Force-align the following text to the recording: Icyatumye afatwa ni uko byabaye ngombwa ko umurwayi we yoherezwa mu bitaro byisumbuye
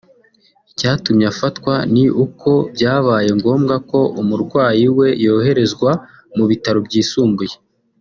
Icyatumye 0.71 1.25
afatwa 1.33 1.73
ni 1.93 2.05
uko 2.23 2.49
byabaye 2.73 3.29
ngombwa 3.39 3.75
ko 3.89 3.99
umurwayi 4.21 4.85
we 4.97 5.07
yoherezwa 5.25 5.91
mu 6.35 6.45
bitaro 6.51 6.79
byisumbuye 6.89 7.55